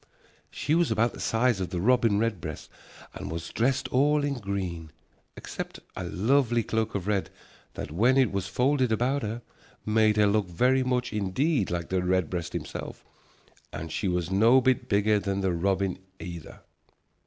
[0.49, 2.71] She was about the size of the robin redbreast,
[3.13, 4.91] and she was dressed all in green,
[5.37, 7.29] except a lovely cloak of red
[7.75, 9.43] that, when it was folded about her,
[9.85, 13.05] made her look very much indeed like the redbreast himself,
[13.71, 16.61] and she was no bit bigger than the robin either.